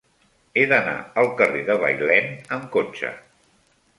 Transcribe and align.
He 0.59 0.61
d'anar 0.71 0.95
al 1.23 1.29
carrer 1.41 1.61
de 1.69 1.77
Bailèn 1.85 2.31
amb 2.57 2.65
cotxe. 2.77 3.15